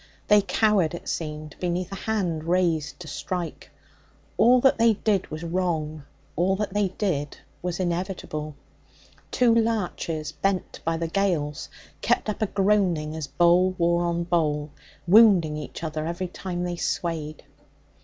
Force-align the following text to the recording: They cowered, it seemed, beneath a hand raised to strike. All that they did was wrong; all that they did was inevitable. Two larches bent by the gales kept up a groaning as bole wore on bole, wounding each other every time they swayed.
They 0.29 0.41
cowered, 0.41 0.95
it 0.95 1.07
seemed, 1.07 1.55
beneath 1.59 1.91
a 1.91 1.95
hand 2.09 2.45
raised 2.45 2.99
to 3.01 3.07
strike. 3.07 3.69
All 4.35 4.59
that 4.61 4.79
they 4.79 4.93
did 4.93 5.29
was 5.29 5.43
wrong; 5.43 6.05
all 6.35 6.55
that 6.55 6.73
they 6.73 6.87
did 6.87 7.37
was 7.61 7.79
inevitable. 7.79 8.55
Two 9.29 9.53
larches 9.53 10.31
bent 10.31 10.79
by 10.83 10.97
the 10.97 11.07
gales 11.07 11.69
kept 12.01 12.29
up 12.29 12.41
a 12.41 12.47
groaning 12.47 13.15
as 13.15 13.27
bole 13.27 13.75
wore 13.77 14.03
on 14.05 14.23
bole, 14.23 14.71
wounding 15.05 15.55
each 15.55 15.83
other 15.83 16.07
every 16.07 16.29
time 16.29 16.63
they 16.63 16.77
swayed. 16.77 17.43